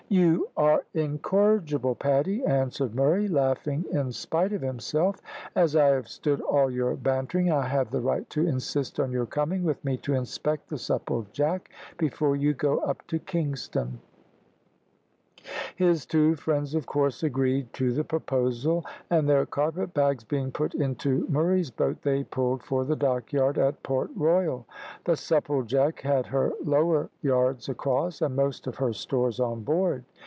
"You 0.09 0.49
are 0.57 0.83
incorrigible, 0.93 1.95
Paddy," 1.95 2.43
answered 2.43 2.93
Murray, 2.93 3.29
laughing 3.29 3.85
in 3.91 4.11
spite 4.11 4.51
of 4.51 4.59
himself. 4.61 5.21
"As 5.55 5.73
I 5.77 5.85
have 5.85 6.09
stood 6.09 6.41
all 6.41 6.69
your 6.69 6.95
bantering, 6.97 7.49
I 7.49 7.63
have 7.69 7.91
the 7.91 8.01
right 8.01 8.29
to 8.31 8.45
insist 8.45 8.99
on 8.99 9.13
your 9.13 9.25
coming 9.25 9.63
with 9.63 9.81
me 9.85 9.95
to 9.99 10.13
inspect 10.15 10.67
the 10.67 10.75
Supplejack 10.75 11.69
before 11.97 12.35
you 12.35 12.53
go 12.53 12.79
up 12.79 13.07
to 13.07 13.19
Kingston." 13.19 14.01
His 15.75 16.05
two 16.05 16.35
friends 16.35 16.75
of 16.75 16.85
course 16.85 17.23
agreed 17.23 17.73
to 17.73 17.91
the 17.93 18.03
proposal, 18.03 18.85
and 19.09 19.27
their 19.27 19.47
carpet 19.47 19.91
bags 19.91 20.23
being 20.23 20.51
put 20.51 20.75
into 20.75 21.25
Murray's 21.29 21.71
boat 21.71 22.03
they 22.03 22.23
pulled 22.23 22.61
for 22.61 22.85
the 22.85 22.95
Dockyard 22.95 23.57
at 23.57 23.81
Port 23.81 24.11
Royal. 24.15 24.67
The 25.05 25.15
Supplejack 25.17 26.01
had 26.01 26.27
her 26.27 26.51
lower 26.63 27.09
yards 27.23 27.69
across, 27.69 28.21
and 28.21 28.35
most 28.35 28.67
of 28.67 28.75
her 28.75 28.93
stores 28.93 29.39
on 29.39 29.63
board. 29.63 30.03